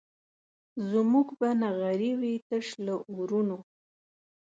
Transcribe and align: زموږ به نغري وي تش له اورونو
زموږ 0.91 1.27
به 1.39 1.49
نغري 1.61 2.11
وي 2.19 2.35
تش 2.47 2.67
له 2.85 2.95
اورونو 3.11 3.57